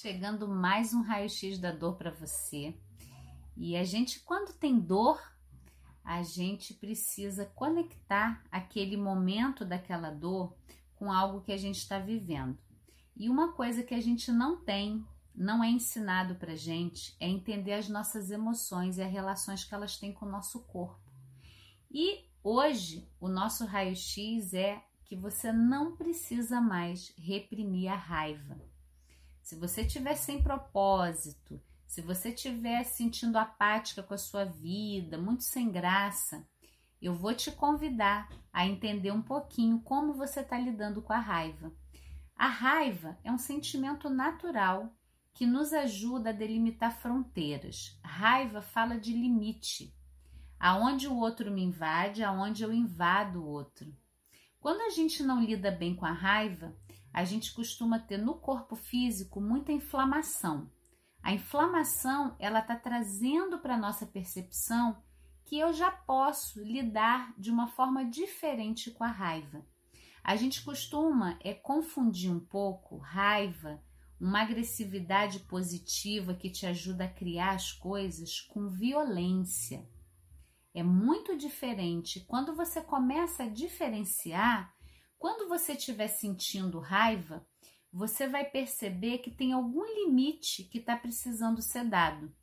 chegando 0.00 0.48
mais 0.48 0.94
um 0.94 1.02
raio-x 1.02 1.58
da 1.58 1.70
dor 1.70 1.96
para 1.96 2.10
você. 2.10 2.74
E 3.54 3.76
a 3.76 3.84
gente, 3.84 4.20
quando 4.20 4.54
tem 4.54 4.80
dor, 4.80 5.20
a 6.02 6.22
gente 6.22 6.72
precisa 6.72 7.44
conectar 7.44 8.42
aquele 8.50 8.96
momento 8.96 9.62
daquela 9.62 10.10
dor 10.10 10.56
com 10.96 11.12
algo 11.12 11.42
que 11.42 11.52
a 11.52 11.56
gente 11.56 11.76
está 11.76 11.98
vivendo. 11.98 12.58
E 13.14 13.28
uma 13.28 13.52
coisa 13.52 13.82
que 13.82 13.94
a 13.94 14.00
gente 14.00 14.32
não 14.32 14.56
tem, 14.64 15.04
não 15.34 15.62
é 15.62 15.68
ensinado 15.68 16.34
para 16.36 16.56
gente, 16.56 17.14
é 17.20 17.28
entender 17.28 17.74
as 17.74 17.86
nossas 17.86 18.30
emoções 18.30 18.96
e 18.96 19.02
as 19.02 19.12
relações 19.12 19.64
que 19.64 19.74
elas 19.74 19.98
têm 19.98 20.14
com 20.14 20.24
o 20.24 20.30
nosso 20.30 20.60
corpo. 20.60 21.12
E 21.90 22.24
hoje 22.42 23.06
o 23.20 23.28
nosso 23.28 23.66
raio-x 23.66 24.54
é 24.54 24.82
que 25.04 25.14
você 25.14 25.52
não 25.52 25.94
precisa 25.94 26.58
mais 26.58 27.12
reprimir 27.18 27.92
a 27.92 27.96
raiva. 27.96 28.69
Se 29.50 29.56
você 29.56 29.82
estiver 29.82 30.14
sem 30.14 30.40
propósito, 30.40 31.60
se 31.84 32.00
você 32.00 32.28
estiver 32.28 32.84
sentindo 32.84 33.36
apática 33.36 34.00
com 34.00 34.14
a 34.14 34.16
sua 34.16 34.44
vida, 34.44 35.18
muito 35.18 35.42
sem 35.42 35.72
graça, 35.72 36.46
eu 37.02 37.12
vou 37.12 37.34
te 37.34 37.50
convidar 37.50 38.30
a 38.52 38.64
entender 38.64 39.10
um 39.10 39.20
pouquinho 39.20 39.80
como 39.80 40.14
você 40.14 40.38
está 40.38 40.56
lidando 40.56 41.02
com 41.02 41.12
a 41.12 41.18
raiva. 41.18 41.72
A 42.36 42.46
raiva 42.46 43.18
é 43.24 43.32
um 43.32 43.38
sentimento 43.38 44.08
natural 44.08 44.94
que 45.34 45.44
nos 45.44 45.72
ajuda 45.72 46.30
a 46.30 46.32
delimitar 46.32 46.96
fronteiras. 47.00 47.98
Raiva 48.04 48.62
fala 48.62 49.00
de 49.00 49.12
limite, 49.12 49.92
aonde 50.60 51.08
o 51.08 51.16
outro 51.16 51.50
me 51.50 51.64
invade, 51.64 52.22
aonde 52.22 52.62
eu 52.62 52.72
invado 52.72 53.42
o 53.42 53.48
outro. 53.48 53.92
Quando 54.60 54.82
a 54.82 54.90
gente 54.90 55.24
não 55.24 55.42
lida 55.42 55.72
bem 55.72 55.96
com 55.96 56.06
a 56.06 56.12
raiva, 56.12 56.72
a 57.12 57.24
gente 57.24 57.52
costuma 57.52 57.98
ter 57.98 58.18
no 58.18 58.34
corpo 58.34 58.76
físico 58.76 59.40
muita 59.40 59.72
inflamação. 59.72 60.70
A 61.22 61.32
inflamação 61.32 62.34
ela 62.38 62.60
está 62.60 62.76
trazendo 62.76 63.58
para 63.58 63.76
nossa 63.76 64.06
percepção 64.06 65.02
que 65.44 65.58
eu 65.58 65.72
já 65.72 65.90
posso 65.90 66.62
lidar 66.62 67.34
de 67.36 67.50
uma 67.50 67.66
forma 67.66 68.04
diferente 68.04 68.90
com 68.90 69.04
a 69.04 69.10
raiva. 69.10 69.66
A 70.22 70.36
gente 70.36 70.62
costuma 70.62 71.38
é 71.42 71.52
confundir 71.52 72.30
um 72.30 72.40
pouco 72.40 72.98
raiva, 72.98 73.82
uma 74.20 74.42
agressividade 74.42 75.40
positiva 75.40 76.34
que 76.34 76.50
te 76.50 76.66
ajuda 76.66 77.04
a 77.04 77.12
criar 77.12 77.54
as 77.54 77.72
coisas 77.72 78.40
com 78.40 78.68
violência. 78.68 79.88
É 80.72 80.82
muito 80.82 81.36
diferente 81.36 82.20
quando 82.20 82.54
você 82.54 82.80
começa 82.80 83.44
a 83.44 83.48
diferenciar 83.48 84.72
quando 85.20 85.50
você 85.50 85.74
estiver 85.74 86.08
sentindo 86.08 86.80
raiva, 86.80 87.46
você 87.92 88.26
vai 88.26 88.42
perceber 88.42 89.18
que 89.18 89.30
tem 89.30 89.52
algum 89.52 89.84
limite 89.84 90.64
que 90.64 90.78
está 90.78 90.96
precisando 90.96 91.60
ser 91.60 91.84
dado. 91.84 92.34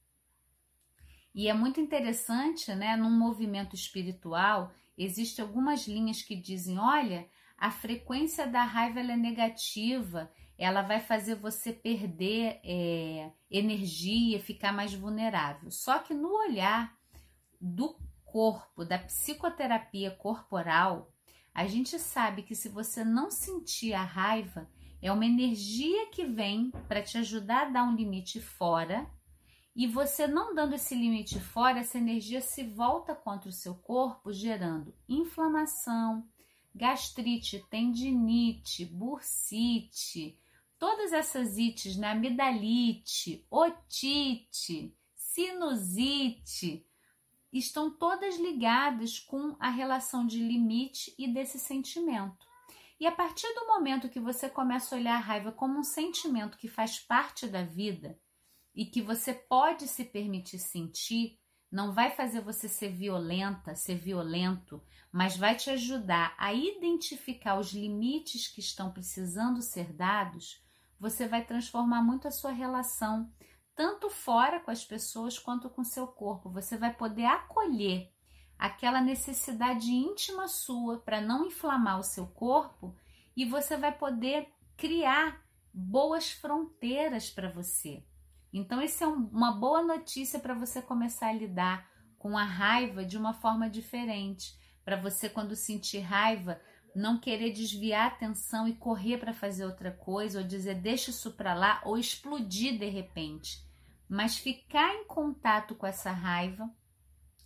E 1.34 1.48
é 1.48 1.56
muito 1.56 1.82
interessante, 1.82 2.74
né? 2.76 2.96
Num 2.96 3.10
movimento 3.10 3.76
espiritual, 3.76 4.72
existem 4.96 5.44
algumas 5.44 5.88
linhas 5.88 6.22
que 6.22 6.36
dizem: 6.36 6.78
olha, 6.78 7.28
a 7.58 7.72
frequência 7.72 8.46
da 8.46 8.64
raiva 8.64 9.00
é 9.00 9.18
negativa, 9.18 10.32
ela 10.56 10.84
vai 10.84 11.00
fazer 11.00 11.34
você 11.34 11.74
perder 11.74 12.60
é, 12.64 13.32
energia, 13.50 14.40
ficar 14.40 14.72
mais 14.72 14.94
vulnerável. 14.94 15.72
Só 15.72 15.98
que 15.98 16.14
no 16.14 16.32
olhar 16.32 16.96
do 17.60 17.98
corpo, 18.24 18.86
da 18.86 19.00
psicoterapia 19.00 20.12
corporal, 20.12 21.12
a 21.58 21.66
gente 21.66 21.98
sabe 21.98 22.44
que 22.44 22.54
se 22.54 22.70
você 22.70 23.04
não 23.04 23.32
sentir 23.32 23.92
a 23.92 24.04
raiva, 24.04 24.70
é 25.02 25.12
uma 25.12 25.26
energia 25.26 26.06
que 26.12 26.24
vem 26.24 26.70
para 26.88 27.02
te 27.02 27.18
ajudar 27.18 27.66
a 27.66 27.70
dar 27.72 27.84
um 27.84 27.96
limite 27.96 28.40
fora. 28.40 29.10
E 29.76 29.88
você 29.88 30.28
não 30.28 30.54
dando 30.54 30.76
esse 30.76 30.94
limite 30.94 31.40
fora, 31.40 31.80
essa 31.80 31.98
energia 31.98 32.42
se 32.42 32.64
volta 32.64 33.16
contra 33.16 33.50
o 33.50 33.52
seu 33.52 33.74
corpo, 33.74 34.32
gerando 34.32 34.94
inflamação, 35.10 36.30
gastrite, 36.76 37.66
tendinite, 37.72 38.86
bursite, 38.86 40.38
todas 40.78 41.12
essas 41.12 41.58
ites, 41.58 41.98
né? 41.98 42.12
amidalite, 42.12 43.44
otite, 43.50 44.96
sinusite, 45.16 46.86
estão 47.52 47.90
todas 47.90 48.38
ligadas 48.38 49.20
com 49.20 49.56
a 49.60 49.70
relação 49.70 50.26
de 50.26 50.40
limite 50.40 51.14
e 51.18 51.28
desse 51.28 51.60
sentimento. 51.60 52.46
E 53.00 53.06
a 53.06 53.12
partir 53.12 53.48
do 53.54 53.68
momento 53.68 54.10
que 54.10 54.20
você 54.20 54.50
começa 54.50 54.96
a 54.96 54.98
olhar 54.98 55.16
a 55.16 55.20
raiva 55.20 55.52
como 55.52 55.80
um 55.80 55.84
sentimento 55.84 56.58
que 56.58 56.68
faz 56.68 57.00
parte 57.00 57.48
da 57.48 57.64
vida 57.64 58.20
e 58.74 58.86
que 58.86 59.02
você 59.02 59.34
pode 59.34 59.88
se 59.88 60.04
permitir 60.04 60.60
sentir, 60.60 61.40
não 61.72 61.94
vai 61.94 62.12
fazer 62.12 62.42
você 62.42 62.68
ser 62.68 62.90
violenta, 62.90 63.76
ser 63.76 63.96
violento, 63.96 64.82
mas 65.12 65.38
vai 65.38 65.56
te 65.56 65.70
ajudar 65.70 66.34
a 66.38 66.54
identificar 66.54 67.60
os 67.60 67.72
limites 67.72 68.48
que 68.48 68.62
estão 68.62 68.92
precisando 68.92 69.62
ser 69.62 69.94
dados, 69.94 70.64
você 71.00 71.28
vai 71.28 71.46
transformar 71.46 72.02
muito 72.02 72.28
a 72.28 72.32
sua 72.32 72.52
relação 72.52 73.32
tanto 73.78 74.10
fora 74.10 74.60
com 74.60 74.72
as 74.72 74.84
pessoas 74.84 75.38
quanto 75.38 75.70
com 75.70 75.84
seu 75.84 76.08
corpo. 76.08 76.50
Você 76.50 76.76
vai 76.76 76.92
poder 76.92 77.26
acolher 77.26 78.12
aquela 78.58 79.00
necessidade 79.00 79.92
íntima 79.92 80.48
sua 80.48 80.98
para 80.98 81.22
não 81.22 81.46
inflamar 81.46 82.00
o 82.00 82.04
seu 82.04 82.26
corpo 82.26 82.96
e 83.36 83.46
você 83.46 83.78
vai 83.78 83.96
poder 83.96 84.50
criar 84.76 85.46
boas 85.72 86.32
fronteiras 86.32 87.30
para 87.30 87.52
você. 87.52 88.04
Então, 88.52 88.82
isso 88.82 89.04
é 89.04 89.08
um, 89.08 89.28
uma 89.28 89.52
boa 89.52 89.84
notícia 89.84 90.40
para 90.40 90.56
você 90.56 90.82
começar 90.82 91.28
a 91.28 91.34
lidar 91.34 91.88
com 92.18 92.36
a 92.36 92.44
raiva 92.44 93.06
de 93.06 93.16
uma 93.16 93.36
forma 93.36 93.70
diferente. 93.70 94.58
Para 94.84 94.96
você, 94.96 95.30
quando 95.30 95.56
sentir 95.56 96.00
raiva, 96.00 96.60
não 96.96 97.20
querer 97.20 97.52
desviar 97.52 98.06
a 98.06 98.16
atenção 98.16 98.68
e 98.68 98.74
correr 98.74 99.20
para 99.20 99.36
fazer 99.36 99.66
outra 99.66 99.92
coisa, 99.92 100.40
ou 100.40 100.48
dizer 100.48 100.82
deixa 100.82 101.12
isso 101.12 101.34
para 101.34 101.54
lá, 101.54 101.80
ou 101.86 101.96
explodir 101.96 102.80
de 102.80 102.90
repente 102.90 103.67
mas 104.10 104.38
ficar 104.38 104.94
em 104.96 105.06
contato 105.06 105.76
com 105.76 105.86
essa 105.86 106.12
raiva 106.12 106.70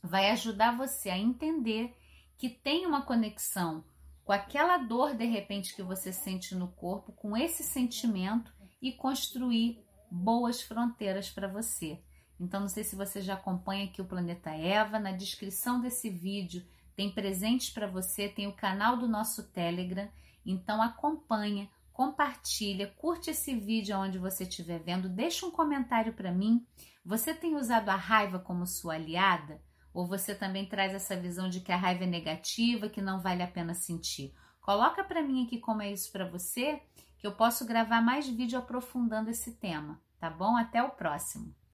vai 0.03 0.29
ajudar 0.31 0.75
você 0.75 1.09
a 1.09 1.17
entender 1.17 1.95
que 2.37 2.49
tem 2.49 2.85
uma 2.85 3.03
conexão 3.03 3.83
com 4.23 4.31
aquela 4.31 4.77
dor 4.77 5.15
de 5.15 5.25
repente 5.25 5.75
que 5.75 5.83
você 5.83 6.11
sente 6.13 6.55
no 6.55 6.67
corpo, 6.67 7.11
com 7.11 7.35
esse 7.35 7.63
sentimento 7.63 8.53
e 8.81 8.91
construir 8.91 9.83
boas 10.09 10.61
fronteiras 10.61 11.29
para 11.29 11.47
você. 11.47 12.01
Então, 12.39 12.61
não 12.61 12.67
sei 12.67 12.83
se 12.83 12.95
você 12.95 13.21
já 13.21 13.35
acompanha 13.35 13.85
aqui 13.85 14.01
o 14.01 14.05
Planeta 14.05 14.49
Eva, 14.49 14.99
na 14.99 15.11
descrição 15.11 15.79
desse 15.79 16.09
vídeo 16.09 16.65
tem 16.95 17.11
presentes 17.11 17.69
para 17.69 17.87
você, 17.87 18.27
tem 18.27 18.47
o 18.47 18.55
canal 18.55 18.97
do 18.97 19.07
nosso 19.07 19.51
Telegram, 19.51 20.09
então 20.45 20.81
acompanha 20.81 21.69
compartilha, 21.93 22.93
curte 22.97 23.31
esse 23.31 23.55
vídeo 23.55 23.97
onde 23.97 24.17
você 24.17 24.43
estiver 24.43 24.79
vendo, 24.79 25.09
deixa 25.09 25.45
um 25.45 25.51
comentário 25.51 26.13
para 26.13 26.31
mim. 26.31 26.65
Você 27.05 27.33
tem 27.33 27.55
usado 27.55 27.89
a 27.89 27.95
raiva 27.95 28.39
como 28.39 28.65
sua 28.65 28.95
aliada? 28.95 29.61
Ou 29.93 30.07
você 30.07 30.33
também 30.33 30.65
traz 30.65 30.93
essa 30.93 31.15
visão 31.15 31.49
de 31.49 31.59
que 31.59 31.71
a 31.71 31.77
raiva 31.77 32.05
é 32.05 32.07
negativa, 32.07 32.89
que 32.89 33.01
não 33.01 33.21
vale 33.21 33.43
a 33.43 33.47
pena 33.47 33.73
sentir? 33.73 34.33
Coloca 34.61 35.03
para 35.03 35.21
mim 35.21 35.45
aqui 35.45 35.59
como 35.59 35.81
é 35.81 35.91
isso 35.91 36.11
para 36.11 36.29
você, 36.29 36.81
que 37.17 37.27
eu 37.27 37.33
posso 37.33 37.65
gravar 37.65 38.01
mais 38.01 38.27
vídeo 38.27 38.57
aprofundando 38.57 39.29
esse 39.29 39.53
tema, 39.53 39.99
tá 40.19 40.29
bom? 40.29 40.55
Até 40.55 40.81
o 40.81 40.89
próximo. 40.89 41.53